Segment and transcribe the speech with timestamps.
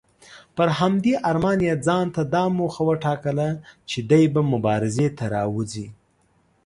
[0.55, 3.47] پر همدې ارمان یې ځانته دا موخه وټاکله
[3.89, 5.87] چې دی به مبارزې ته راوځي.